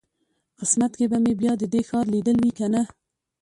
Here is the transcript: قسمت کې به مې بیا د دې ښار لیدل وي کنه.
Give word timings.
قسمت 0.59 0.91
کې 0.99 1.05
به 1.11 1.17
مې 1.23 1.33
بیا 1.41 1.53
د 1.57 1.63
دې 1.73 1.81
ښار 1.87 2.05
لیدل 2.13 2.37
وي 2.39 2.51
کنه. 2.57 2.81